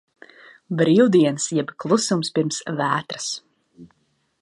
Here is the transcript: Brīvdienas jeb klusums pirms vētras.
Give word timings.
Brīvdienas 0.79 1.45
jeb 1.57 1.75
klusums 1.85 2.35
pirms 2.39 2.61
vētras. 2.83 3.29